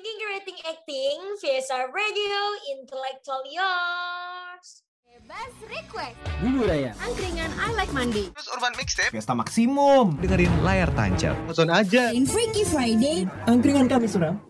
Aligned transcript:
Thinking, 0.00 0.16
Creating, 0.24 0.58
Acting, 0.64 1.18
VSR 1.44 1.92
Radio, 1.92 2.40
Intellectual 2.72 3.44
Yours. 3.52 4.80
Bebas 5.04 5.52
request. 5.68 6.16
Bumbu 6.40 6.64
Raya. 6.64 6.96
Angkringan 7.04 7.52
I 7.60 7.68
Like 7.76 7.92
Mandi. 7.92 8.32
Terus 8.32 8.48
Urban 8.48 8.72
Mixtape 8.80 9.12
Fiesta 9.12 9.36
Maksimum. 9.36 10.16
dengerin 10.24 10.48
layar 10.64 10.88
tancap. 10.96 11.36
Nonton 11.44 11.68
aja 11.68 12.16
In 12.16 12.24
Freaky 12.24 12.64
Friday. 12.64 13.28
Angkringan 13.44 13.92
kami 13.92 14.08
suram. 14.08 14.40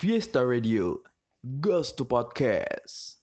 Fiesta 0.00 0.40
Radio. 0.48 1.04
Ghost 1.60 2.00
to 2.00 2.08
Podcast. 2.08 3.19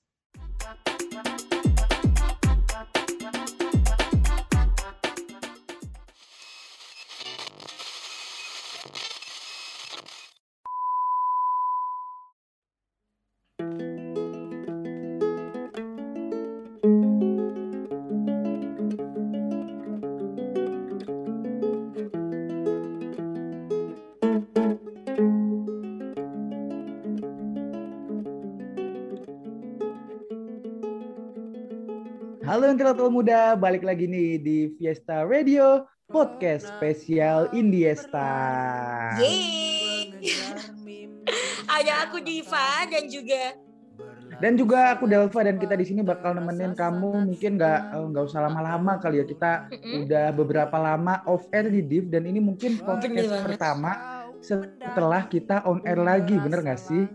Halo 32.57 32.73
intelektual 32.73 33.13
muda, 33.13 33.53
balik 33.53 33.85
lagi 33.85 34.09
nih 34.09 34.41
di 34.41 34.57
Fiesta 34.81 35.21
Radio 35.29 35.85
Podcast 36.09 36.65
spesial 36.65 37.53
Indiesta. 37.53 38.33
Yeay. 39.21 40.09
Ada 41.69 41.93
aku 42.09 42.17
Diva 42.17 42.81
dan 42.89 43.13
juga 43.13 43.53
Dan 44.41 44.57
juga 44.57 44.97
aku 44.97 45.05
Delva 45.05 45.45
dan 45.45 45.61
kita 45.61 45.77
di 45.77 45.85
sini 45.85 46.01
bakal 46.01 46.33
nemenin 46.33 46.73
kamu 46.73 47.29
mungkin 47.29 47.61
nggak 47.61 47.81
eh, 47.93 48.05
nggak 48.09 48.25
usah 48.25 48.49
lama-lama 48.49 48.97
kali 49.05 49.21
ya 49.21 49.29
kita 49.29 49.69
Mm-mm. 49.77 50.09
udah 50.09 50.25
beberapa 50.33 50.81
lama 50.81 51.21
off 51.29 51.45
air 51.53 51.69
di 51.69 51.85
Div 51.85 52.09
dan 52.09 52.25
ini 52.25 52.41
mungkin 52.41 52.81
podcast 52.81 53.37
pertama 53.53 54.25
setelah 54.41 55.29
kita 55.29 55.61
on 55.61 55.85
air 55.85 56.01
lagi 56.01 56.33
bener 56.41 56.65
nggak 56.65 56.81
sih? 56.81 57.05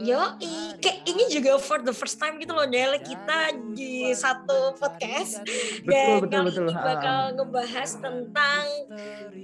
Yo, 0.00 0.38
kayak 0.84 1.00
ini 1.08 1.24
juga 1.32 1.56
for 1.56 1.80
the 1.80 1.96
first 1.96 2.20
time 2.20 2.36
gitu 2.36 2.52
loh 2.52 2.68
Del 2.68 3.00
kita 3.00 3.56
di 3.72 4.12
satu 4.12 4.76
podcast 4.76 5.40
dan 5.88 6.20
Betul, 6.20 6.28
kali 6.28 6.50
betul. 6.52 6.64
ini 6.68 6.74
bakal 6.76 7.20
ngebahas 7.32 7.90
tentang 8.04 8.64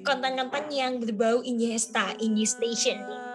konten-konten 0.05 0.64
yang 0.68 1.00
berbau 1.00 1.41
Iniesta, 1.41 2.12
Ini 2.20 2.44
Station. 2.44 3.30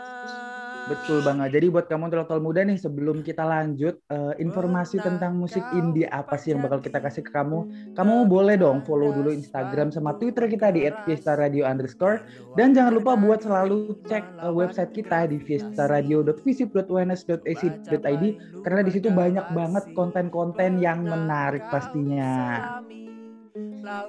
Betul 0.86 1.26
banget. 1.26 1.58
Jadi 1.58 1.74
buat 1.74 1.90
kamu 1.90 2.14
intelektual 2.14 2.46
muda 2.46 2.62
nih 2.62 2.78
sebelum 2.78 3.26
kita 3.26 3.42
lanjut 3.42 3.98
eh, 4.06 4.38
informasi 4.38 5.02
tentang 5.02 5.34
musik 5.34 5.66
indie 5.74 6.06
apa 6.06 6.38
sih 6.38 6.54
yang 6.54 6.62
bakal 6.62 6.78
kita 6.78 7.02
kasih 7.02 7.26
ke 7.26 7.34
kamu? 7.34 7.66
Kamu 7.98 8.30
boleh 8.30 8.54
dong 8.54 8.86
follow 8.86 9.10
dulu 9.10 9.34
Instagram 9.34 9.90
sama 9.90 10.14
Twitter 10.22 10.46
kita 10.46 10.70
di 10.70 10.86
@fiestaradio 11.10 11.66
underscore 11.66 12.22
dan 12.54 12.78
jangan 12.78 13.02
lupa 13.02 13.18
buat 13.18 13.42
selalu 13.42 13.98
cek 14.06 14.46
eh, 14.46 14.54
website 14.54 14.94
kita 14.94 15.26
di 15.26 15.42
fiestaradio.visip.uns.ac.id 15.42 18.24
karena 18.62 18.82
di 18.86 18.92
situ 18.94 19.10
banyak 19.10 19.50
banget 19.50 19.90
konten-konten 19.98 20.78
yang 20.78 21.02
menarik 21.02 21.66
pastinya. 21.74 22.62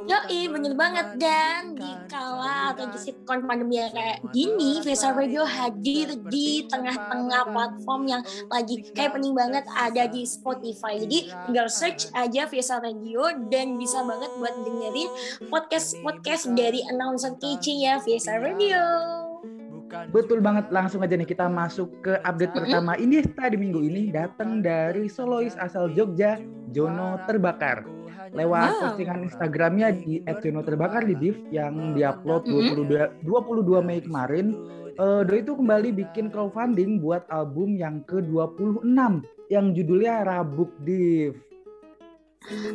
Yoi, 0.09 0.49
bener 0.49 0.73
banget 0.73 1.21
dan 1.21 1.77
di 1.77 1.93
kala 2.09 2.73
atau 2.73 2.89
di 2.89 2.97
sitcom 2.97 3.45
pandemi 3.45 3.77
yang 3.77 3.93
kayak 3.93 4.25
gini, 4.33 4.81
Visa 4.81 5.13
Radio 5.13 5.45
hadir 5.45 6.17
di 6.33 6.65
tengah-tengah 6.65 7.53
platform 7.53 8.09
yang 8.09 8.23
lagi 8.49 8.81
kayak 8.97 9.13
penting 9.13 9.37
banget 9.37 9.69
ada 9.77 10.09
di 10.09 10.25
Spotify. 10.25 10.97
Jadi 10.97 11.29
tinggal 11.29 11.69
search 11.69 12.09
aja 12.17 12.49
Visa 12.49 12.81
Radio 12.81 13.29
dan 13.53 13.77
bisa 13.77 14.01
banget 14.01 14.33
buat 14.41 14.55
dengerin 14.65 15.11
podcast-podcast 15.53 16.57
dari 16.57 16.81
announcer 16.89 17.37
kece 17.37 17.77
ya 17.77 18.01
Visa 18.01 18.41
Radio. 18.41 18.81
Betul 20.11 20.43
banget, 20.43 20.73
langsung 20.75 21.05
aja 21.05 21.15
nih 21.15 21.29
kita 21.29 21.47
masuk 21.47 21.89
ke 22.03 22.19
update 22.27 22.53
pertama 22.53 22.99
Iniesta 22.99 23.47
di 23.47 23.61
minggu 23.61 23.81
ini 23.87 24.11
datang 24.11 24.59
dari 24.65 25.07
solois 25.07 25.55
asal 25.61 25.95
Jogja, 25.95 26.43
Jono 26.75 27.23
Terbakar. 27.29 27.96
Lewat 28.33 28.71
Wow. 28.73 28.81
postingan 28.91 29.19
Instagramnya 29.29 29.89
di 29.93 30.21
@jono_terbakar 30.25 31.05
di 31.07 31.15
div 31.15 31.37
yang 31.53 31.95
diupload 31.95 32.43
22 32.49 33.23
22 33.23 33.81
Mei 33.85 34.01
kemarin, 34.01 34.57
eh, 34.97 35.23
Doi 35.23 35.41
itu 35.45 35.53
kembali 35.55 35.93
bikin 35.93 36.33
crowdfunding 36.33 36.99
buat 37.01 37.29
album 37.29 37.77
yang 37.77 38.03
ke-26 38.09 39.23
yang 39.47 39.71
judulnya 39.71 40.27
Rabuk 40.27 40.75
Div. 40.83 41.47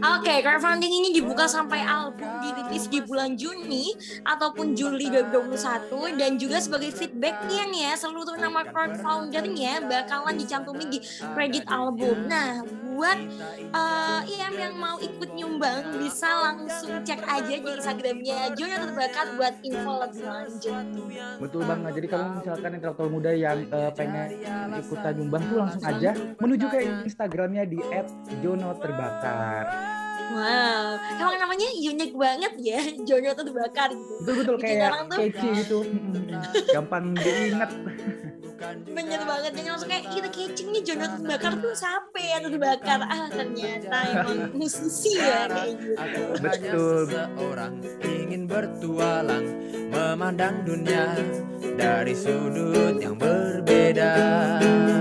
Oke, 0.03 0.43
crowdfunding 0.43 0.91
ini 0.91 1.09
dibuka 1.15 1.47
sampai 1.47 1.79
album 1.79 2.27
dirilis 2.43 2.91
di 2.91 2.99
bulan 3.07 3.39
Juni 3.39 3.95
ataupun 4.27 4.75
Juli 4.75 5.07
2021 5.07 6.19
dan 6.19 6.35
juga 6.35 6.59
sebagai 6.59 6.91
feedbacknya 6.91 7.71
nih 7.71 7.81
ya 7.87 7.93
seluruh 7.95 8.35
nama 8.35 8.67
crowdfundernya 8.67 9.87
bakalan 9.87 10.35
dicantumin 10.35 10.91
di 10.91 10.99
kredit 11.31 11.63
album. 11.71 12.27
Nah, 12.27 12.67
buat 12.91 13.17
eh, 13.71 14.21
IM 14.27 14.55
yang 14.59 14.75
mau 14.75 14.99
ikut 14.99 15.29
nyumbang 15.31 15.95
bisa 15.95 16.27
langsung 16.27 16.99
cek 17.07 17.23
aja 17.23 17.55
di 17.55 17.69
Instagramnya 17.71 18.51
Jono 18.59 18.75
Terbakat 18.91 19.27
buat 19.39 19.53
info 19.63 19.91
lebih 20.03 20.23
lanjut. 20.27 20.85
Betul 21.39 21.61
banget. 21.63 21.91
Jadi 22.03 22.07
kalau 22.11 22.25
misalkan 22.35 22.71
intelektual 22.75 23.09
muda 23.09 23.31
yang 23.31 23.63
eh, 23.63 23.91
pengen 23.95 24.27
ikutan 24.75 25.13
nyumbang 25.15 25.43
tuh 25.47 25.57
langsung 25.63 25.83
aja 25.87 26.11
menuju 26.37 26.65
ke 26.67 26.79
Instagramnya 27.07 27.63
di 27.63 27.79
@jono_terbakar. 28.43 30.00
Wow, 30.31 30.87
emang 31.13 31.35
namanya 31.37 31.67
unik 31.73 32.11
banget 32.13 32.53
ya 32.57 32.79
Jono 33.07 33.31
Terbakar 33.33 33.89
gitu. 33.91 34.13
Betul-betul 34.21 34.55
Bikin 34.55 34.67
kayak 34.71 34.89
orang 34.89 35.03
tuh- 35.05 35.19
kece 35.21 35.47
gitu. 35.57 35.77
Mm, 35.83 36.13
Gampang 36.69 37.05
diingat. 37.13 37.71
bener 38.61 39.25
banget 39.25 39.57
dan 39.57 39.63
langsung 39.67 39.89
kayak 39.89 40.05
kita 40.13 40.29
kecing 40.29 40.69
nih 40.69 40.85
Jono 40.85 41.09
terbakar 41.09 41.57
tuh 41.57 41.73
siapa 41.73 42.13
ya 42.13 42.37
terbakar 42.39 43.01
ah 43.01 43.25
ternyata 43.25 43.97
emang 44.05 44.37
musisi 44.59 45.17
ya 45.17 45.49
kayak 45.49 45.81
gitu 45.81 46.21
Betul. 46.37 46.97
Seorang 47.09 47.73
ingin 48.05 48.45
bertualang 48.45 49.45
memandang 49.89 50.61
dunia 50.61 51.09
dari 51.73 52.13
sudut 52.13 53.01
yang 53.01 53.17
berbeda. 53.17 54.13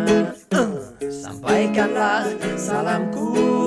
Eh, 0.09 0.25
Sampaikanlah 1.13 2.25
salamku 2.57 3.60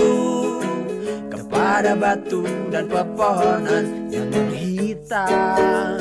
kepada 1.63 1.95
batu 1.95 2.43
dan 2.75 2.91
pepohonan 2.91 4.11
yang 4.11 4.27
menghitam 4.35 5.95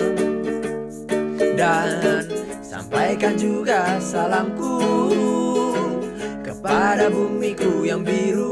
dan 1.54 2.26
sampaikan 2.66 3.38
juga 3.38 3.94
salamku 4.02 4.82
kepada 6.42 7.06
bumiku 7.06 7.86
yang 7.86 8.02
biru. 8.02 8.50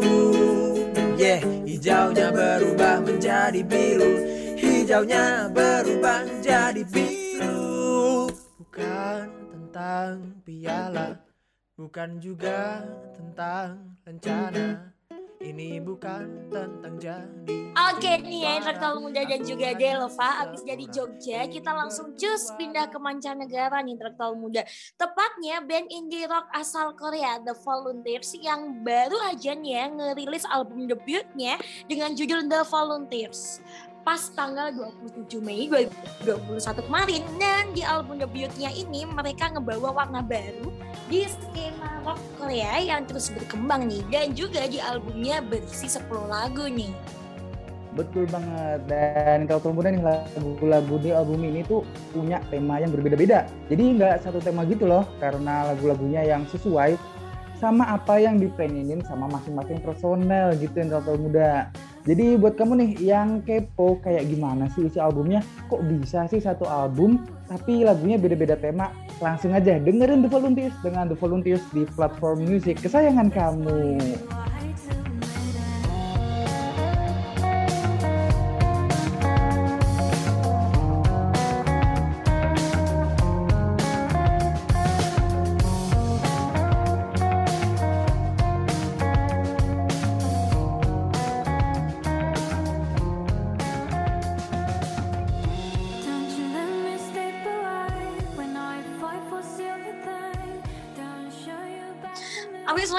Yeah, 1.18 1.42
hijaunya 1.66 2.30
berubah 2.30 3.02
menjadi 3.02 3.66
biru, 3.66 4.10
hijaunya 4.54 5.50
berubah 5.50 6.30
menjadi 6.30 6.86
biru. 6.94 8.30
Bukan 8.54 9.26
tentang 9.50 10.38
piala, 10.46 11.18
bukan 11.74 12.22
juga 12.22 12.86
tentang 13.18 13.98
rencana. 14.06 14.94
Ini 15.40 15.80
bukan 15.80 16.52
tentang 16.52 17.00
jadi. 17.00 17.72
Oke 17.96 18.12
nih 18.20 18.44
ya 18.44 18.60
intelektual 18.60 19.00
muda 19.00 19.24
dan 19.24 19.40
juga 19.40 19.72
Delva 19.72 20.44
abis 20.44 20.60
dari 20.68 20.84
Jogja 20.84 21.48
kita 21.48 21.72
langsung 21.72 22.12
cus 22.12 22.52
pindah 22.60 22.92
ke 22.92 23.00
mancanegara 23.00 23.80
nih 23.80 23.96
intelektual 23.96 24.36
muda 24.36 24.68
tepatnya 25.00 25.64
band 25.64 25.88
indie 25.88 26.28
rock 26.28 26.44
asal 26.52 26.92
Korea 26.92 27.40
The 27.40 27.56
Volunteers 27.56 28.36
yang 28.36 28.84
baru 28.84 29.16
aja 29.32 29.56
nih 29.56 29.72
ya 29.80 29.84
ngerilis 29.88 30.44
album 30.44 30.84
debutnya 30.84 31.56
dengan 31.88 32.12
judul 32.12 32.44
The 32.44 32.60
Volunteers. 32.68 33.64
Pas 34.04 34.20
tanggal 34.36 34.76
27 34.76 35.40
Mei 35.40 35.72
2021 35.72 36.84
kemarin 36.84 37.24
dan 37.40 37.72
di 37.72 37.80
album 37.80 38.20
debutnya 38.20 38.68
ini 38.76 39.08
mereka 39.08 39.48
ngebawa 39.56 40.04
warna 40.04 40.20
baru 40.20 40.68
di 41.10 41.26
skema 41.26 42.06
rock 42.06 42.22
Korea 42.38 42.78
yang 42.78 43.02
terus 43.02 43.34
berkembang 43.34 43.90
nih 43.90 44.02
dan 44.14 44.30
juga 44.30 44.62
di 44.70 44.78
albumnya 44.78 45.42
berisi 45.42 45.90
10 45.90 46.06
lagu 46.30 46.70
nih 46.70 46.94
Betul 47.90 48.30
banget. 48.30 48.86
Dan 48.86 49.50
kalau 49.50 49.74
nih 49.90 49.98
lagu-lagu 49.98 50.94
di 51.02 51.10
album 51.10 51.42
ini 51.42 51.66
tuh 51.66 51.82
punya 52.14 52.38
tema 52.46 52.78
yang 52.78 52.94
berbeda-beda. 52.94 53.50
Jadi 53.66 53.98
nggak 53.98 54.22
satu 54.22 54.38
tema 54.38 54.62
gitu 54.62 54.86
loh, 54.86 55.02
karena 55.18 55.74
lagu-lagunya 55.74 56.22
yang 56.22 56.46
sesuai 56.46 56.94
sama 57.58 57.90
apa 57.92 58.16
yang 58.16 58.40
dipengenin 58.40 59.04
sama 59.04 59.28
masing-masing 59.28 59.82
personel 59.84 60.54
gitu 60.56 60.72
yang 60.80 60.88
muda. 61.18 61.68
Jadi 62.08 62.40
buat 62.40 62.56
kamu 62.56 62.72
nih 62.80 62.90
yang 63.04 63.44
kepo 63.44 64.00
kayak 64.00 64.24
gimana 64.30 64.72
sih 64.72 64.88
isi 64.88 64.96
albumnya? 64.96 65.44
Kok 65.68 65.84
bisa 65.84 66.24
sih 66.32 66.40
satu 66.40 66.64
album 66.64 67.20
tapi 67.44 67.84
lagunya 67.84 68.16
beda-beda 68.16 68.56
tema? 68.56 68.88
Langsung 69.20 69.52
aja 69.52 69.76
dengerin 69.76 70.24
The 70.24 70.32
Volunteers 70.32 70.76
dengan 70.80 71.12
The 71.12 71.16
Volunteers 71.20 71.60
di 71.76 71.84
platform 71.92 72.48
musik 72.48 72.80
kesayangan 72.80 73.28
kamu. 73.28 74.00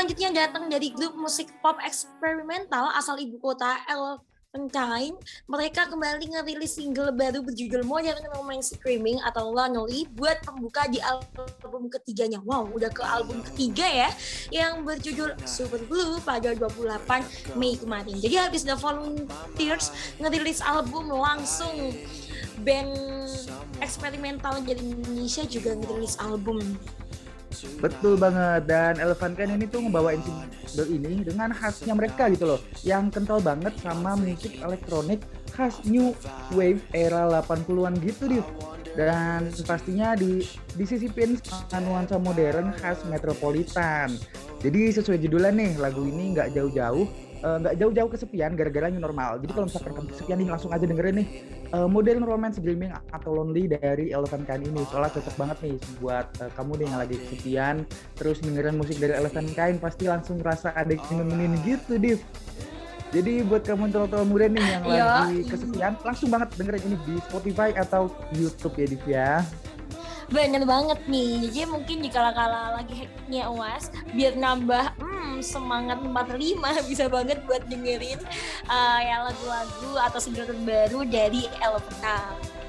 Selanjutnya 0.01 0.50
datang 0.50 0.65
dari 0.65 0.89
grup 0.98 1.13
musik 1.13 1.53
pop 1.62 1.77
eksperimental 1.77 2.89
asal 2.98 3.21
ibu 3.21 3.38
kota 3.38 3.86
Elephantine. 3.86 5.13
Mereka 5.45 5.94
kembali 5.94 6.25
ngerilis 6.25 6.74
single 6.74 7.13
baru 7.13 7.45
berjudul 7.45 7.86
Modern 7.86 8.18
Romance 8.33 8.74
Screaming 8.74 9.21
atau 9.21 9.53
Lonely 9.53 10.09
buat 10.18 10.42
pembuka 10.42 10.89
di 10.89 10.98
album 11.06 11.86
ketiganya. 11.86 12.42
Wow, 12.42 12.74
udah 12.74 12.89
ke 12.89 13.06
album 13.06 13.45
ketiga 13.53 13.86
ya 13.86 14.09
yang 14.50 14.81
berjudul 14.81 15.38
Super 15.45 15.86
Blue 15.86 16.18
pada 16.25 16.57
28 16.57 17.53
Mei 17.53 17.77
kemarin. 17.77 18.18
Jadi 18.18 18.42
habis 18.42 18.65
The 18.65 18.74
Volunteers 18.74 19.94
ngerilis 20.18 20.65
album 20.65 21.13
langsung 21.13 21.94
band 22.65 22.98
eksperimental 23.77 24.65
dari 24.65 24.81
Indonesia 24.81 25.45
juga 25.45 25.77
ngerilis 25.77 26.18
album. 26.18 26.57
Betul 27.80 28.18
banget. 28.18 28.68
Dan 28.68 29.00
Elephant 29.00 29.33
kan 29.36 29.50
ini 29.51 29.65
tuh 29.68 29.86
ngebawain 29.86 30.21
single 30.21 30.89
ini 30.89 31.21
dengan 31.24 31.51
khasnya 31.51 31.94
mereka 31.94 32.31
gitu 32.31 32.56
loh. 32.56 32.59
Yang 32.81 33.19
kental 33.19 33.39
banget 33.44 33.74
sama 33.80 34.15
musik 34.15 34.59
elektronik 34.59 35.21
khas 35.51 35.83
new 35.83 36.15
wave 36.56 36.80
era 36.95 37.27
80-an 37.42 38.00
gitu 38.01 38.31
Div. 38.31 38.48
Dan 38.92 39.48
pastinya 39.63 40.19
di 40.19 40.44
disisipin 40.75 41.39
nuansa 41.80 42.19
modern 42.19 42.75
khas 42.75 43.03
metropolitan. 43.07 44.12
Jadi 44.62 44.92
sesuai 44.92 45.18
judulnya 45.24 45.51
nih 45.56 45.71
lagu 45.80 46.03
ini 46.03 46.36
nggak 46.36 46.53
jauh-jauh 46.53 47.31
eh, 47.41 47.57
nggak 47.61 47.73
jauh-jauh 47.77 48.09
kesepian 48.09 48.53
gara-gara 48.53 48.88
new 48.88 49.01
normal. 49.01 49.41
Jadi 49.41 49.51
kalau 49.51 49.65
misalkan 49.67 49.91
kamu 49.97 50.07
kesepian 50.13 50.38
nih 50.39 50.49
langsung 50.49 50.71
aja 50.71 50.85
dengerin 50.85 51.15
nih 51.21 51.27
eh, 51.73 51.88
modern 51.89 52.21
romance 52.23 52.57
dreaming 52.61 52.93
atau 53.09 53.31
lonely 53.33 53.65
dari 53.67 54.13
Elephant 54.13 54.45
Kain 54.45 54.61
ini. 54.61 54.81
Soalnya 54.88 55.17
cocok 55.19 55.35
banget 55.35 55.57
nih 55.65 55.75
buat 55.99 56.27
eh, 56.39 56.51
kamu 56.53 56.71
nih 56.77 56.85
yang 56.88 56.99
lagi 57.01 57.15
kesepian 57.17 57.75
terus 58.15 58.38
dengerin 58.39 58.75
musik 58.77 58.97
dari 59.01 59.13
Elephant 59.17 59.49
Kain 59.57 59.75
pasti 59.81 60.05
langsung 60.05 60.38
ngerasa 60.39 60.71
ada 60.77 60.93
yang 60.93 61.25
nemenin 61.25 61.57
gitu 61.65 61.97
Div. 61.97 62.21
Jadi 63.11 63.43
buat 63.43 63.67
kamu 63.67 63.91
tua 63.91 64.23
muda 64.23 64.47
nih 64.47 64.63
yang 64.63 64.83
Iya. 64.88 65.03
lagi 65.27 65.43
kesepian 65.43 65.99
langsung 65.99 66.31
banget 66.31 66.47
dengerin 66.55 66.83
ini 66.88 66.97
di 67.03 67.15
Spotify 67.19 67.75
atau 67.75 68.07
YouTube 68.31 68.79
ya 68.79 68.85
Div 68.88 69.03
ya 69.03 69.31
Bener 70.31 70.63
banget 70.63 71.00
nih, 71.12 71.51
jadi 71.51 71.68
mungkin 71.68 72.00
di 72.00 72.07
kala-kala 72.07 72.80
lagi 72.80 73.04
hacknya 73.04 73.51
UAS, 73.51 73.92
biar 74.16 74.39
nambah 74.39 74.95
hmm, 74.95 75.44
semangat 75.44 76.00
45 76.00 76.56
bisa 76.89 77.12
banget 77.12 77.44
buat 77.44 77.68
dengerin 77.68 78.16
uh, 78.72 79.00
ya 79.04 79.28
lagu-lagu 79.28 79.92
atau 80.07 80.19
single 80.24 80.48
terbaru 80.48 81.04
dari 81.04 81.51
Elephant. 81.60 82.61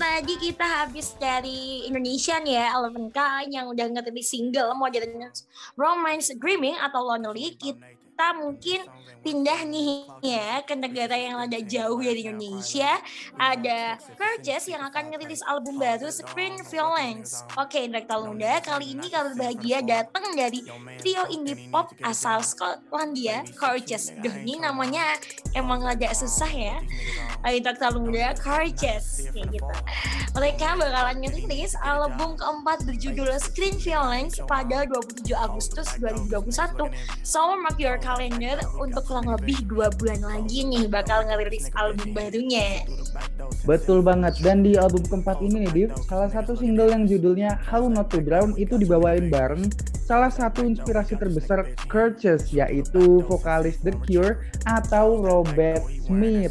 Tadi 0.00 0.32
kita 0.40 0.64
habis 0.64 1.12
dari 1.20 1.84
Indonesia 1.84 2.40
ya, 2.40 2.72
Eleven 2.72 3.12
K 3.12 3.44
yang 3.52 3.68
udah 3.68 3.84
ngerilis 3.92 4.32
single 4.32 4.72
Modern 4.72 5.28
Romance 5.76 6.32
Dreaming 6.40 6.80
atau 6.80 7.04
Lonely. 7.04 7.52
Kita 7.60 7.99
mungkin 8.36 8.84
pindah 9.20 9.68
nih 9.68 10.08
ya 10.24 10.64
ke 10.64 10.72
negara 10.72 11.12
yang 11.12 11.36
rada 11.44 11.60
jauh 11.60 12.00
dari 12.00 12.24
Indonesia. 12.24 13.00
Ada 13.36 14.00
Purchase 14.16 14.72
yang 14.72 14.80
akan 14.88 15.12
ngerilis 15.12 15.44
album 15.44 15.76
baru 15.76 16.08
Screen 16.08 16.60
Violence. 16.68 17.44
Oke, 17.60 17.84
Intelektual 17.84 18.28
Muda, 18.28 18.60
kali 18.64 18.96
ini 18.96 19.12
kabar 19.12 19.36
bahagia 19.36 19.84
datang 19.84 20.32
dari 20.32 20.64
trio 21.00 21.24
indie 21.28 21.68
pop 21.68 21.92
asal 22.00 22.40
Skotlandia, 22.40 23.44
Purchase. 23.60 24.16
Duh, 24.20 24.32
ini 24.40 24.60
namanya 24.60 25.20
emang 25.52 25.84
agak 25.84 26.16
susah 26.16 26.48
ya. 26.48 26.76
Intelektual 27.44 28.00
Muda, 28.00 28.32
Purchase. 28.40 29.28
Kayak 29.32 29.60
gitu. 29.60 29.74
Mereka 30.36 30.80
bakalan 30.80 31.16
ngerilis 31.20 31.76
album 31.84 32.40
keempat 32.40 32.88
berjudul 32.88 33.28
Screen 33.36 33.76
Violence 33.76 34.40
pada 34.48 34.88
27 34.88 35.28
Agustus 35.36 35.88
2021. 36.00 36.88
So, 37.20 37.52
mark 37.60 37.76
your 37.76 38.00
calendar 38.00 38.09
untuk 38.80 39.02
kurang 39.06 39.28
lebih 39.30 39.62
dua 39.70 39.92
bulan 39.94 40.20
lagi 40.24 40.66
nih 40.66 40.90
bakal 40.90 41.22
ngerilis 41.26 41.70
album 41.78 42.10
barunya. 42.10 42.82
Betul 43.68 44.02
banget 44.02 44.40
dan 44.42 44.66
di 44.66 44.74
album 44.74 45.04
keempat 45.06 45.38
ini 45.44 45.68
nih 45.68 45.72
Div, 45.72 45.90
salah 46.08 46.30
satu 46.32 46.56
single 46.56 46.90
yang 46.90 47.06
judulnya 47.06 47.60
How 47.62 47.86
Not 47.86 48.10
to 48.10 48.18
Drown 48.24 48.56
itu 48.58 48.80
dibawain 48.80 49.30
bareng 49.30 49.70
salah 50.10 50.32
satu 50.32 50.66
inspirasi 50.66 51.14
terbesar 51.14 51.70
Curtis 51.86 52.50
yaitu 52.50 53.22
vokalis 53.30 53.78
The 53.78 53.94
Cure 54.02 54.42
atau 54.66 55.22
Robert 55.22 55.86
Smith. 56.02 56.50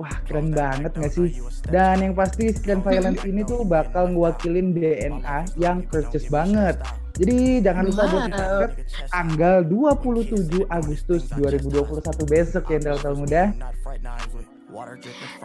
Wah 0.00 0.14
keren 0.24 0.56
banget 0.56 0.96
gak 0.96 1.12
sih? 1.12 1.36
Dan 1.68 2.00
yang 2.00 2.14
pasti 2.16 2.48
Screen 2.48 2.80
Violence 2.80 3.28
ini 3.28 3.44
tuh 3.44 3.60
bakal 3.60 4.08
ngewakilin 4.08 4.72
DNA 4.72 5.44
yang 5.60 5.84
Curtis 5.84 6.32
banget. 6.32 6.80
Jadi 7.12 7.60
jangan 7.60 7.84
lupa 7.92 8.08
buat 8.08 8.24
Wow. 8.24 8.28
dicatat 8.32 8.70
tanggal 9.12 9.56
27 9.68 10.64
Agustus 10.72 11.28
2021 11.36 12.24
besok 12.24 12.72
ya 12.72 12.76
Intelektual 12.80 13.14
Muda. 13.20 13.52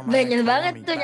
Bener 0.07 0.41
banget 0.47 0.73
tuh 0.87 0.95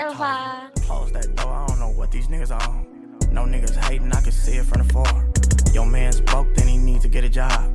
on. 2.53 2.87
No 3.33 3.49
niggas 3.49 3.75
hating, 3.89 4.13
I 4.13 4.21
can 4.21 4.31
see 4.31 4.61
it 4.61 4.65
from 4.65 4.81
afar. 4.85 5.25
Your 5.73 5.89
man's 5.89 6.21
broke, 6.21 6.53
then 6.55 6.67
he 6.69 6.77
needs 6.77 7.01
to 7.03 7.09
get 7.09 7.25
a 7.25 7.29
job. 7.29 7.73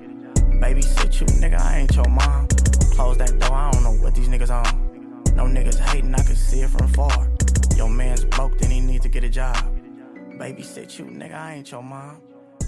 Babysit 0.62 1.18
you, 1.20 1.26
nigga, 1.42 1.60
I 1.60 1.82
ain't 1.82 1.94
your 1.94 2.06
mom. 2.08 2.46
Close 2.94 3.18
that 3.18 3.37
door, 3.42 3.52
I 3.52 3.70
don't 3.72 3.82
know 3.82 3.98
what 4.00 4.14
these 4.14 4.28
niggas 4.30 4.54
on. 4.54 4.88
No 5.38 5.47
niggas 5.47 5.78
hating, 5.78 6.11
I 6.18 6.23
can 6.26 6.35
see 6.35 6.66
it 6.66 6.71
from 6.75 6.90
afar. 6.90 7.30
Your 7.78 7.87
man's 7.87 8.26
broke, 8.26 8.59
then 8.59 8.75
he 8.75 8.83
needs 8.83 9.07
to 9.07 9.09
get 9.09 9.23
a 9.23 9.30
job. 9.30 9.54
Babysit 10.35 10.99
you, 10.99 11.07
nigga, 11.07 11.38
I 11.38 11.62
ain't 11.62 11.71
your 11.71 11.78
mom. 11.78 12.18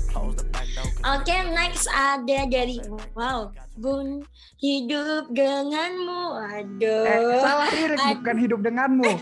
Close 0.07 0.39
the 0.39 0.47
back 0.55 0.71
door. 0.79 0.87
Oke, 1.03 1.35
next 1.51 1.91
ada 1.91 2.47
dari 2.47 2.79
Wow, 3.19 3.51
Bun 3.75 4.23
hidup 4.63 5.35
denganmu. 5.35 6.23
Aduh. 6.47 7.11
Eh, 7.11 7.43
salah 7.43 7.67
lirik 7.75 7.99
Aduh. 7.99 8.23
bukan 8.23 8.37
hidup 8.39 8.61
denganmu. 8.63 9.13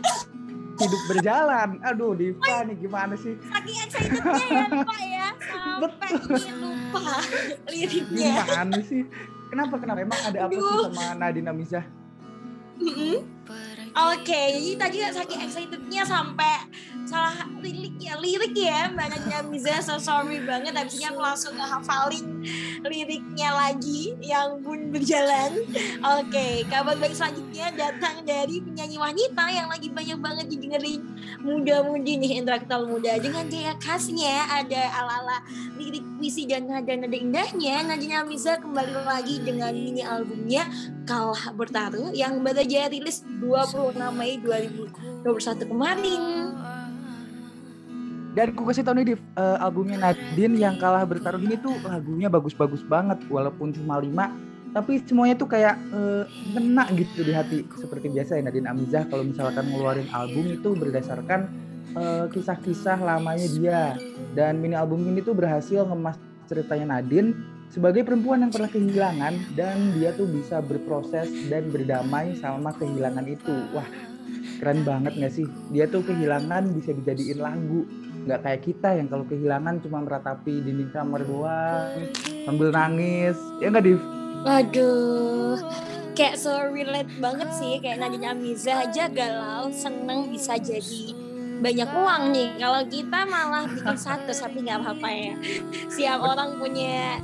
hidup 0.77 1.03
berjalan. 1.09 1.81
Aduh, 1.89 2.13
Diva 2.21 2.69
nih 2.69 2.77
gimana 2.85 3.17
sih? 3.17 3.33
Saking 3.49 3.77
excitednya 3.81 4.45
ya 4.45 4.67
Pak 4.85 5.01
ya 5.09 5.29
Sampai 5.41 6.11
ini 6.21 6.53
lupa 6.61 7.17
liriknya 7.73 8.45
Gimana 8.45 8.79
sih? 8.85 9.03
Kenapa 9.49 9.75
kenapa? 9.81 10.05
Emang 10.05 10.21
ada 10.21 10.39
apa 10.45 10.53
sih 10.53 10.61
Aduh. 10.61 10.93
sama 10.93 11.17
Nadine 11.17 11.49
Amiza? 11.49 11.81
Mm-mm. 12.79 13.38
Oke, 13.99 14.55
jadi 14.55 14.79
tadi 14.79 14.97
saking 15.11 15.41
excitednya 15.43 16.07
sampai 16.07 16.71
salah 17.09 17.49
lirik 17.65 17.97
ya 17.97 18.21
lirik 18.21 18.53
ya 18.53 18.93
Mbak 18.93 19.07
Najwa 19.09 19.41
Miza 19.49 19.81
so 19.81 19.97
sorry 19.97 20.45
banget 20.45 20.77
habis 20.77 21.01
ini 21.01 21.09
aku 21.09 21.25
langsung 21.25 21.57
ngehafalin 21.57 22.45
liriknya 22.85 23.49
lagi 23.49 24.13
yang 24.21 24.61
pun 24.61 24.93
berjalan. 24.93 25.57
Oke 26.05 26.69
kabar 26.69 27.01
baik 27.01 27.17
selanjutnya 27.17 27.73
datang 27.73 28.29
dari 28.29 28.61
penyanyi 28.61 29.01
wanita 29.01 29.45
yang 29.49 29.73
lagi 29.73 29.89
banyak 29.89 30.19
banget 30.21 30.47
didengerin 30.53 31.01
muda-mudi 31.41 32.21
nih 32.21 32.45
intelektual 32.45 32.85
muda. 32.85 33.17
Dengan 33.17 33.49
gaya 33.49 33.73
khasnya 33.81 34.45
ada 34.53 34.83
ala-ala 35.01 35.41
lirik 35.81 36.05
puisi 36.21 36.45
dan 36.45 36.69
nada-nada 36.69 37.17
indahnya 37.17 37.89
Najwa 37.89 38.29
Miza 38.29 38.61
kembali 38.61 38.93
lagi 39.01 39.41
dengan 39.41 39.73
mini 39.73 40.05
albumnya 40.05 40.69
Kalah 41.09 41.57
Bertaruh 41.57 42.13
yang 42.13 42.45
baru 42.45 42.61
aja 42.61 42.93
rilis 42.93 43.25
26 43.93 44.21
Mei 44.21 44.37
2021 45.25 45.71
kemarin. 45.71 46.21
Dan 48.37 48.55
aku 48.55 48.71
kasih 48.71 48.85
tau 48.85 48.95
nih 48.95 49.15
Div, 49.15 49.21
eh, 49.35 49.57
albumnya 49.65 49.99
Nadine 49.99 50.55
yang 50.61 50.77
kalah 50.77 51.03
bertaruh 51.09 51.41
ini 51.41 51.57
tuh 51.59 51.75
lagunya 51.83 52.29
bagus-bagus 52.31 52.85
banget 52.87 53.19
walaupun 53.27 53.73
cuma 53.73 53.99
lima 53.99 54.31
tapi 54.69 55.01
semuanya 55.01 55.33
tuh 55.33 55.49
kayak 55.49 55.81
ngena 56.53 56.85
gitu 56.93 57.25
di 57.25 57.33
hati. 57.33 57.65
Seperti 57.73 58.13
biasa 58.13 58.37
ya 58.37 58.43
Nadine 58.45 58.69
Amizah 58.69 59.09
kalau 59.09 59.25
misalkan 59.25 59.65
ngeluarin 59.65 60.07
album 60.13 60.45
itu 60.55 60.77
berdasarkan 60.77 61.49
eh, 61.97 62.25
kisah-kisah 62.29 63.01
lamanya 63.01 63.49
dia. 63.57 63.83
Dan 64.37 64.61
mini 64.61 64.77
album 64.77 65.09
ini 65.09 65.25
tuh 65.25 65.33
berhasil 65.33 65.89
ngemas 65.89 66.21
ceritanya 66.47 67.01
Nadine 67.01 67.33
sebagai 67.69 68.03
perempuan 68.05 68.45
yang 68.45 68.53
pernah 68.53 68.71
kehilangan 68.71 69.35
dan 69.55 69.77
dia 69.97 70.13
tuh 70.17 70.29
bisa 70.29 70.61
berproses 70.65 71.29
dan 71.53 71.69
berdamai 71.69 72.37
sama 72.41 72.73
kehilangan 72.77 73.27
itu. 73.29 73.55
Wah 73.77 73.87
keren 74.59 74.83
banget 74.83 75.15
gak 75.17 75.33
sih? 75.33 75.47
Dia 75.71 75.87
tuh 75.87 76.03
kehilangan 76.05 76.73
bisa 76.75 76.93
dijadiin 76.97 77.41
lagu. 77.41 77.85
Nggak 78.29 78.41
kayak 78.45 78.61
kita 78.67 78.89
yang 78.93 79.09
kalau 79.09 79.25
kehilangan 79.25 79.81
cuma 79.81 80.05
meratapi 80.05 80.61
dinding 80.61 80.93
kamar 80.93 81.25
doang 81.25 82.13
sambil 82.45 82.69
nangis. 82.69 83.39
Ya 83.63 83.73
nggak 83.73 83.85
Div? 83.89 84.01
Aduh, 84.45 85.57
kayak 86.13 86.37
so 86.37 86.53
relate 86.69 87.09
banget 87.25 87.49
sih. 87.57 87.81
Kayak 87.81 88.05
Nadine 88.05 88.29
Amiza 88.29 88.85
aja 88.85 89.09
galau 89.09 89.73
seneng 89.73 90.29
bisa 90.29 90.61
jadi 90.61 91.17
banyak 91.59 91.89
uang 91.89 92.23
nih. 92.37 92.49
Kalau 92.61 92.83
kita 92.87 93.21
malah 93.25 93.65
bikin 93.67 93.97
satu 93.97 94.31
tapi 94.31 94.59
nggak 94.61 94.79
apa-apa 94.83 95.09
ya. 95.09 95.35
Siap 95.89 96.21
orang 96.21 96.61
punya 96.61 97.19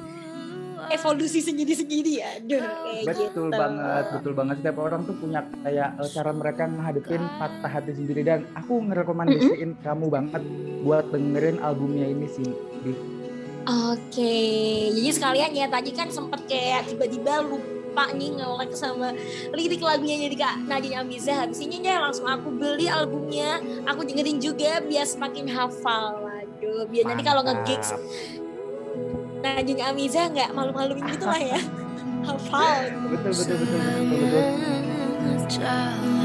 evolusi 0.90 1.40
sendiri-sendiri 1.40 2.12
ya. 2.20 2.28
Aduh, 2.40 2.64
kayak 2.64 3.04
betul 3.08 3.24
gitu. 3.28 3.42
banget 3.52 4.04
betul 4.12 4.32
banget. 4.36 4.56
Setiap 4.60 4.78
orang 4.80 5.00
tuh 5.06 5.16
punya 5.16 5.40
kayak 5.62 5.88
eh, 6.00 6.10
cara 6.12 6.30
mereka 6.34 6.62
menghadapin 6.68 7.22
patah 7.40 7.70
hati 7.70 7.92
sendiri. 7.96 8.20
Dan 8.24 8.48
aku 8.56 8.80
ngerekomendasiin 8.84 9.80
kamu 9.80 10.06
banget 10.10 10.42
buat 10.84 11.08
dengerin 11.08 11.58
albumnya 11.64 12.06
ini 12.08 12.26
sih. 12.28 12.50
Oke, 13.64 14.36
jadi 14.92 15.08
sekalian 15.08 15.56
ya 15.56 15.66
tadi 15.72 15.88
kan 15.96 16.12
sempet 16.12 16.44
kayak 16.44 16.84
tiba-tiba 16.84 17.40
lupa 17.40 18.12
nih 18.12 18.36
nge-like 18.36 18.76
sama 18.76 19.16
lirik 19.56 19.80
lagunya 19.80 20.28
jadi 20.28 20.36
Kak 20.36 20.56
Nadine 20.68 21.00
Amiza. 21.00 21.32
Habis 21.32 21.64
ini 21.64 21.80
deh 21.80 21.96
langsung 21.96 22.28
aku 22.28 22.52
beli 22.52 22.92
albumnya, 22.92 23.64
aku 23.88 24.04
dengerin 24.04 24.36
juga 24.36 24.84
biar 24.84 25.08
semakin 25.08 25.48
hafal. 25.48 26.28
Waduh, 26.28 26.84
biar 26.92 27.08
nanti 27.08 27.24
kalau 27.24 27.40
nge-gigs 27.40 27.96
Nadine 29.44 29.84
Amiza 29.84 30.32
nggak 30.32 30.56
malu-maluin 30.56 31.04
gitu 31.12 31.28
lah 31.28 31.36
ya. 31.36 31.60
hafal. 32.28 32.80
betul 33.12 33.32
betul 33.36 33.56
betul 33.60 33.80
betul, 34.08 34.28
betul. 34.32 34.48
Jalan 35.44 36.23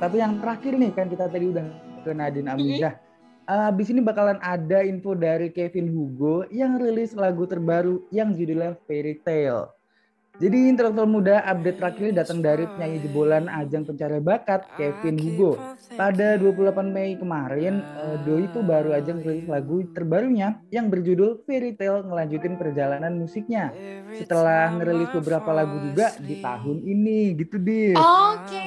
tapi 0.00 0.16
yang 0.16 0.40
terakhir 0.40 0.72
nih 0.80 0.90
kan 0.96 1.06
kita 1.12 1.28
tadi 1.28 1.44
udah 1.52 1.66
ke 2.00 2.10
Nadine 2.16 2.48
Amizah. 2.48 2.94
Eh, 3.44 3.68
Abis 3.68 3.92
ini 3.92 4.00
bakalan 4.00 4.40
ada 4.40 4.80
info 4.80 5.12
dari 5.12 5.52
Kevin 5.52 5.92
Hugo 5.92 6.48
yang 6.48 6.80
rilis 6.80 7.12
lagu 7.12 7.44
terbaru 7.44 8.08
yang 8.08 8.32
judulnya 8.32 8.80
Fairy 8.88 9.20
Tale. 9.20 9.68
Jadi 10.40 10.72
intelektual 10.72 11.04
muda 11.04 11.44
update 11.44 11.76
terakhir 11.76 12.16
datang 12.16 12.40
dari 12.40 12.64
penyanyi 12.64 13.04
jebolan 13.04 13.44
ajang 13.52 13.84
pencari 13.84 14.24
bakat 14.24 14.64
Kevin 14.72 15.20
Hugo. 15.20 15.60
Pada 16.00 16.40
28 16.40 16.96
Mei 16.96 17.12
kemarin, 17.20 17.84
eh, 17.84 18.16
Doi 18.24 18.48
itu 18.48 18.64
baru 18.64 18.96
aja 18.96 19.12
ngerilis 19.12 19.44
lagu 19.44 19.84
terbarunya 19.92 20.56
yang 20.72 20.88
berjudul 20.88 21.44
Fairy 21.44 21.76
Tale 21.76 22.08
ngelanjutin 22.08 22.56
perjalanan 22.56 23.20
musiknya. 23.20 23.68
Setelah 24.16 24.72
ngerilis 24.80 25.12
beberapa 25.12 25.52
lagu 25.52 25.76
juga 25.76 26.16
di 26.16 26.40
tahun 26.40 26.88
ini 26.88 27.36
gitu 27.36 27.60
deh. 27.60 27.92
Oke, 28.00 28.64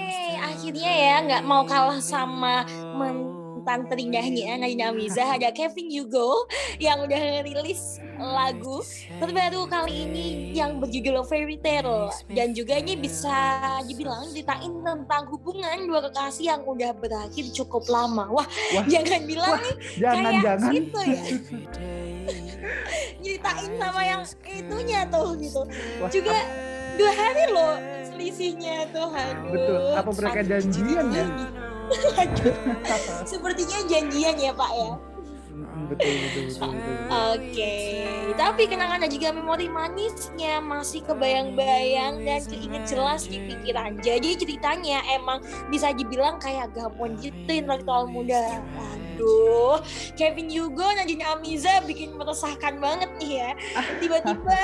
akhirnya 0.63 0.91
ya 0.95 1.15
nggak 1.27 1.43
mau 1.43 1.67
kalah 1.67 1.99
sama 1.99 2.63
mantan 2.95 3.83
terindahnya 3.83 4.55
Nadine 4.55 4.95
Amiza 4.95 5.35
ada 5.35 5.51
Kevin 5.51 5.91
Hugo 5.91 6.47
yang 6.79 7.03
udah 7.03 7.43
rilis 7.43 7.99
lagu 8.15 8.79
terbaru 9.19 9.67
kali 9.67 10.07
ini 10.07 10.27
yang 10.55 10.79
berjudul 10.79 11.27
Fairy 11.27 11.59
Tale 11.59 12.15
dan 12.31 12.55
juga 12.55 12.79
ini 12.79 12.95
bisa 12.95 13.59
dibilang 13.83 14.23
ceritain 14.31 14.71
tentang 14.71 15.27
hubungan 15.35 15.83
dua 15.83 15.99
kekasih 16.07 16.55
yang 16.55 16.63
udah 16.63 16.95
berakhir 16.95 17.43
cukup 17.51 17.83
lama. 17.91 18.31
Wah, 18.31 18.47
Wah. 18.47 18.87
jangan 18.87 19.19
bilang 19.27 19.59
nih 19.59 19.75
Jangan 19.99 20.23
kayak 20.23 20.43
jangan. 20.47 20.71
gitu 20.71 20.99
ya. 21.03 21.23
Ceritain 23.19 23.71
sama 23.75 24.01
yang 24.07 24.23
itunya 24.47 24.99
tuh 25.11 25.27
gitu. 25.35 25.61
Wah, 25.99 26.07
Juga 26.07 26.39
dua 26.95 27.11
hari 27.11 27.51
loh 27.51 27.75
selisihnya 28.13 28.77
tuh. 28.93 29.09
Aduh. 29.09 29.51
Betul. 29.51 29.81
Apa 29.97 30.09
mereka 30.13 30.39
Aduh, 30.39 30.49
janjian 30.53 31.05
ya? 31.09 31.25
Sepertinya 33.31 33.79
janjian 33.89 34.35
ya 34.39 34.53
Pak 34.53 34.71
ya. 34.71 34.91
Betul 35.83 36.13
betul 36.25 36.43
betul. 36.49 36.69
betul. 36.73 36.95
Oke, 37.33 37.75
tapi 38.39 38.63
kenangan 38.65 39.03
dan 39.05 39.09
juga 39.11 39.29
memori 39.35 39.67
manisnya 39.69 40.57
masih 40.63 41.05
kebayang-bayang 41.05 42.25
dan 42.25 42.41
keinget 42.49 42.83
jelas 42.89 43.29
di 43.29 43.37
pikiran. 43.51 44.01
Jadi 44.01 44.33
ceritanya 44.37 45.05
emang 45.13 45.45
bisa 45.69 45.93
dibilang 45.93 46.41
kayak 46.41 46.73
gamon 46.73 47.19
gitu 47.21 47.51
intelektual 47.51 48.09
muda. 48.09 48.63
Aduh, 49.13 49.77
Kevin 50.17 50.49
Hugo, 50.49 50.89
Nadine 50.89 51.25
Amiza 51.25 51.85
bikin 51.85 52.17
meresahkan 52.17 52.81
banget 52.81 53.09
nih 53.21 53.31
ya. 53.45 53.51
Tiba-tiba 54.01 54.59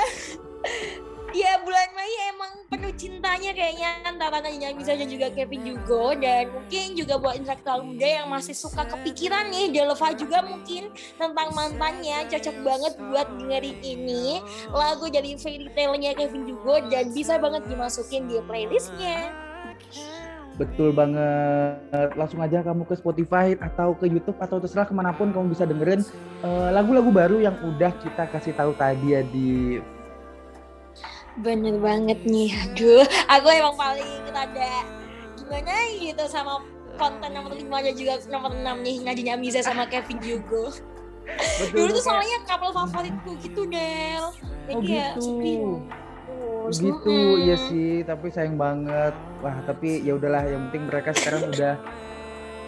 ya 1.34 1.62
bulan 1.62 1.88
Mei 1.94 2.14
emang 2.34 2.52
penuh 2.66 2.92
cintanya 2.94 3.50
kayaknya 3.54 3.90
antara 4.06 4.42
Amiza 4.42 4.94
dan 4.94 5.08
juga 5.10 5.28
Kevin 5.30 5.62
Hugo 5.66 6.14
dan 6.18 6.50
mungkin 6.50 6.98
juga 6.98 7.14
buat 7.18 7.34
intelektual 7.38 7.82
muda 7.86 8.06
yang 8.06 8.26
masih 8.30 8.54
suka 8.54 8.86
kepikiran 8.86 9.50
nih 9.50 9.70
Delva 9.70 10.14
juga 10.14 10.42
mungkin 10.42 10.90
tentang 11.18 11.48
mantannya 11.54 12.26
cocok 12.30 12.56
banget 12.62 12.92
buat 13.10 13.26
dengerin 13.38 13.78
ini 13.82 14.42
lagu 14.70 15.06
dari 15.10 15.34
Fairy 15.38 15.68
Tale-nya 15.74 16.14
Kevin 16.18 16.46
Hugo 16.46 16.82
dan 16.90 17.14
bisa 17.14 17.38
banget 17.38 17.66
dimasukin 17.66 18.26
di 18.26 18.38
playlistnya. 18.46 19.30
Betul 20.60 20.92
banget. 20.92 21.80
Langsung 22.12 22.44
aja 22.44 22.60
kamu 22.60 22.84
ke 22.84 22.94
Spotify 23.00 23.56
atau 23.56 23.96
ke 23.96 24.04
YouTube 24.04 24.36
atau 24.36 24.60
terserah 24.60 24.84
ke 24.84 24.92
mana 24.92 25.16
pun 25.16 25.32
kamu 25.32 25.56
bisa 25.56 25.64
dengerin 25.64 26.04
eh, 26.44 26.70
lagu-lagu 26.74 27.08
baru 27.08 27.40
yang 27.40 27.56
udah 27.64 27.92
kita 28.04 28.28
kasih 28.28 28.52
tahu 28.52 28.76
tadi 28.76 29.16
ya 29.16 29.24
di 29.24 29.80
Bener 31.36 31.78
banget 31.78 32.18
nih, 32.22 32.50
aduh 32.52 33.06
aku 33.26 33.46
emang 33.48 33.72
paling 33.72 34.04
rada 34.28 34.82
gimana 35.36 35.72
gitu 35.92 36.24
sama 36.26 36.60
konten 36.94 37.30
nomor 37.30 37.54
5 37.54 37.64
dan 37.64 37.94
juga 37.94 38.14
nomor 38.26 38.50
6 38.52 38.60
nih 38.82 38.96
Nadine 39.00 39.30
Amiza 39.32 39.60
sama 39.60 39.86
Kevin 39.90 40.18
Hugo. 40.18 40.74
betul 41.30 41.70
Dulu 41.72 41.90
tuh 41.90 41.94
kayak- 41.94 42.04
soalnya 42.04 42.38
couple 42.44 42.72
favoritku 42.72 43.30
gitu 43.38 43.62
Del. 43.64 44.24
Jadi 44.66 44.74
Oh 44.74 44.82
ya 44.82 45.08
gitu. 45.10 45.20
sedih. 45.20 45.58
Gitu 46.70 47.10
mm-mm. 47.10 47.42
iya 47.42 47.56
sih 47.58 47.90
tapi 48.00 48.30
sayang 48.30 48.54
banget 48.54 49.10
wah 49.40 49.56
tapi 49.60 49.98
ya 50.00 50.14
udahlah 50.14 50.44
yang 50.44 50.68
penting 50.68 50.86
mereka 50.86 51.10
sekarang 51.10 51.48
udah 51.52 51.74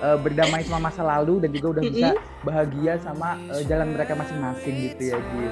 eh, 0.01 0.19
berdamai 0.19 0.63
sama 0.63 0.81
masa 0.83 1.03
lalu 1.03 1.39
dan 1.39 1.51
juga 1.51 1.79
udah 1.79 1.85
bisa 1.85 2.09
bahagia 2.43 2.99
sama 2.99 3.35
eh, 3.49 3.63
jalan 3.63 3.93
mereka 3.93 4.15
masing-masing 4.15 4.75
gitu 4.89 5.03
ya 5.09 5.19
Ji. 5.21 5.47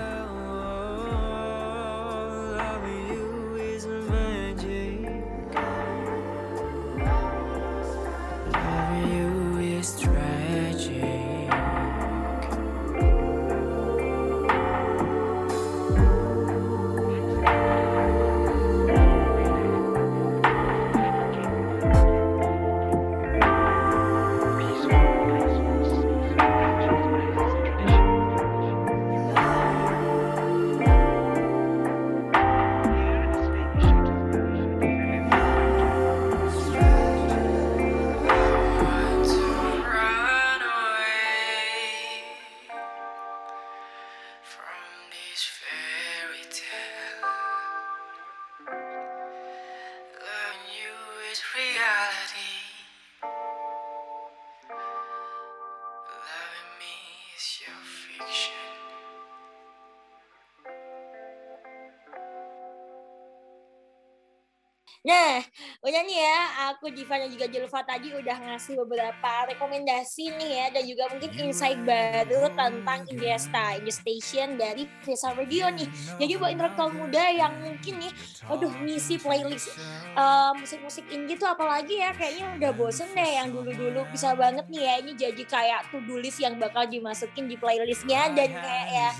udah 65.86 66.02
nih 66.04 66.18
ya, 66.20 66.38
aku 66.72 66.92
Diva 66.92 67.16
dan 67.16 67.30
juga 67.32 67.46
Julfa 67.48 67.80
tadi 67.86 68.12
udah 68.12 68.36
ngasih 68.50 68.76
beberapa 68.84 69.32
rekomendasi 69.54 70.36
nih 70.36 70.50
ya, 70.50 70.66
dan 70.74 70.82
juga 70.84 71.04
mungkin 71.08 71.30
insight 71.40 71.80
baru 71.82 72.52
tentang 72.52 73.08
Indiesta, 73.08 73.80
Indie 73.80 73.94
Station 73.94 74.60
dari 74.60 74.84
Visa 75.06 75.32
Radio 75.32 75.72
nih. 75.72 75.88
Jadi 76.20 76.32
buat 76.36 76.50
intelektual 76.52 76.90
muda 76.92 77.24
yang 77.32 77.56
mungkin 77.62 78.02
nih, 78.02 78.12
aduh 78.46 78.72
ngisi 78.84 79.16
playlist 79.22 79.72
eh, 80.14 80.52
musik-musik 80.58 81.06
indie 81.08 81.38
tuh 81.38 81.48
apalagi 81.48 82.02
ya, 82.02 82.12
kayaknya 82.12 82.44
udah 82.60 82.70
bosen 82.76 83.08
deh 83.16 83.30
yang 83.40 83.48
dulu-dulu. 83.54 84.04
Bisa 84.12 84.34
banget 84.34 84.66
nih 84.68 84.82
ya, 84.84 84.94
ini 85.00 85.12
jadi 85.16 85.42
kayak 85.46 85.80
to-do 85.94 86.20
list 86.20 86.42
yang 86.42 86.58
bakal 86.60 86.84
dimasukin 86.84 87.46
di 87.46 87.56
playlistnya, 87.56 88.30
dan 88.34 88.50
kayak 88.52 88.88
ya 88.90 89.10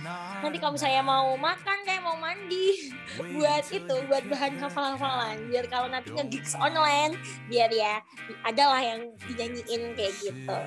nanti 0.43 0.57
kalau 0.59 0.75
misalnya 0.75 1.03
mau 1.03 1.33
makan 1.39 1.79
kayak 1.87 2.03
mau 2.03 2.17
mandi 2.19 2.93
buat 3.35 3.65
itu 3.71 3.97
buat 4.11 4.25
bahan 4.27 4.59
hafal-hafalan. 4.59 5.49
Biar 5.49 5.67
kalau 5.71 5.89
nanti 5.89 6.10
nge-gigs 6.17 6.55
online. 6.59 7.15
Biar 7.47 7.71
ya 7.71 8.03
adalah 8.47 8.81
yang 8.83 9.11
dinyanyiin 9.29 9.95
kayak 9.95 10.15
gitu 10.23 10.59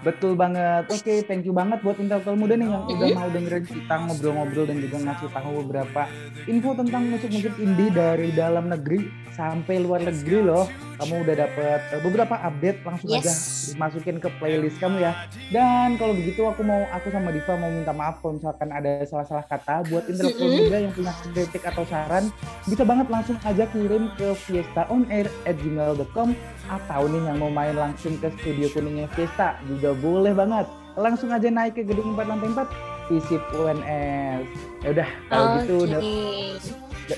Betul 0.00 0.38
banget. 0.38 0.86
Oke, 0.88 1.20
thank 1.26 1.44
you 1.44 1.52
banget 1.52 1.82
buat 1.82 1.98
intelektual 1.98 2.38
muda 2.38 2.54
nih 2.54 2.68
yang 2.70 2.86
udah 2.86 3.08
mau 3.12 3.28
dengerin 3.28 3.64
kita 3.66 3.94
ngobrol-ngobrol 4.06 4.64
dan 4.64 4.78
juga 4.80 4.96
ngasih 5.02 5.28
tahu 5.34 5.50
beberapa 5.66 6.02
info 6.46 6.70
tentang 6.78 7.02
musik-musik 7.10 7.54
indie 7.58 7.90
dari 7.90 8.30
dalam 8.32 8.70
negeri 8.70 9.04
sampai 9.34 9.82
luar 9.82 10.00
negeri 10.00 10.40
loh. 10.40 10.64
Kamu 10.96 11.28
udah 11.28 11.36
dapet 11.36 11.80
eh, 11.92 12.00
beberapa 12.00 12.40
update 12.40 12.80
langsung 12.80 13.12
Yes. 13.12 13.20
aja 13.20 13.34
dimasukin 13.76 14.16
ke 14.16 14.32
playlist 14.40 14.80
kamu 14.80 14.96
ya. 15.04 15.12
Dan 15.52 16.00
kalau 16.00 16.16
begitu 16.16 16.40
aku 16.48 16.64
mau 16.64 16.88
aku 16.88 17.12
sama 17.12 17.28
Diva 17.36 17.52
mau 17.60 17.68
minta 17.68 17.92
maaf 17.92 18.24
kalau 18.24 18.40
misalkan 18.40 18.72
ada 18.72 19.04
salah-salah 19.04 19.44
kata 19.44 19.84
buat 19.92 20.08
intelektual 20.08 20.48
Mm-mm. 20.48 20.64
muda 20.64 20.78
yang 20.88 20.92
punya 20.96 21.12
kritik 21.20 21.68
atau 21.68 21.84
saran 21.84 22.32
bisa 22.64 22.80
banget 22.88 23.12
langsung 23.12 23.36
aja 23.44 23.68
kirim 23.68 24.08
ke 24.16 24.32
fiestaonair@gmail.com 24.48 26.28
atau 26.66 27.02
nih 27.06 27.22
yang 27.28 27.36
mau 27.38 27.52
main 27.52 27.76
langsung 27.76 28.16
ke 28.16 28.32
studio 28.40 28.66
kuningnya 28.72 29.06
Fiesta 29.16 29.56
juga 29.64 29.96
boleh 29.96 30.36
banget. 30.36 30.68
Langsung 30.96 31.32
aja 31.32 31.48
naik 31.48 31.76
ke 31.76 31.82
gedung 31.88 32.12
4 32.12 32.28
lantai 32.28 32.52
4 32.52 33.08
visip 33.08 33.42
UNS. 33.56 34.44
Ya 34.84 34.88
udah 34.92 35.08
kalau 35.32 35.46
gitu 35.58 35.74
udah 35.88 36.00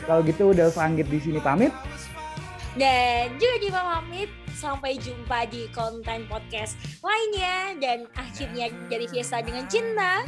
kalau 0.07 0.21
gitu 0.23 0.45
udah 0.55 0.67
Anggit 0.79 1.09
di 1.11 1.19
sini 1.19 1.41
pamit. 1.43 1.75
dan 2.79 3.35
juga 3.43 3.57
Diva 3.59 3.83
pamit 3.83 4.31
sampai 4.55 4.95
jumpa 5.03 5.51
di 5.51 5.67
konten 5.75 6.31
podcast 6.31 6.79
lainnya 7.03 7.75
dan 7.83 8.07
akhirnya 8.15 8.71
dari 8.87 9.11
Fiesta 9.11 9.43
dengan 9.43 9.67
cinta 9.67 10.23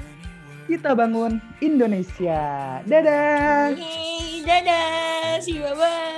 Kita 0.66 0.94
bangun 0.94 1.38
Indonesia. 1.62 2.42
Dadah. 2.86 3.74
Yeay, 3.74 4.42
dadah 4.46 5.38
see 5.42 5.58
you 5.58 5.62
bye 5.62 5.74
bye 5.78 6.09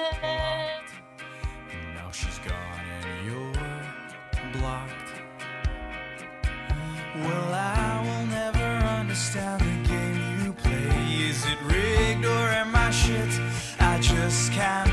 can 14.53 14.92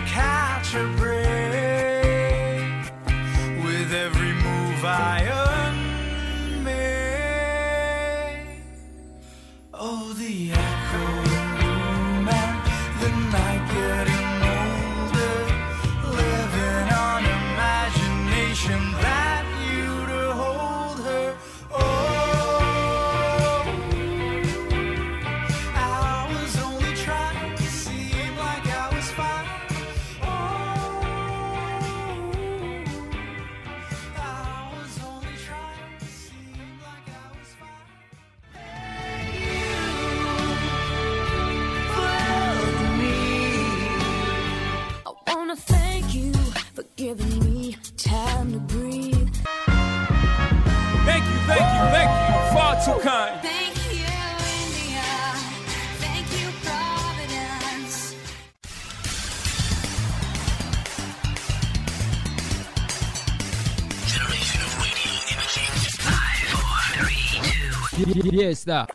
Fiesta. 68.21 68.88